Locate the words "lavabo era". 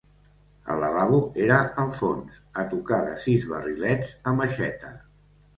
0.83-1.59